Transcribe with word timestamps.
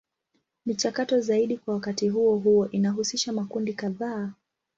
Michakato 0.65 1.19
zaidi 1.21 1.57
kwa 1.57 1.73
wakati 1.73 2.09
huo 2.09 2.37
huo 2.37 2.67
inahusisha 2.67 3.33
makundi 3.33 3.73
kadhaa. 3.73 4.31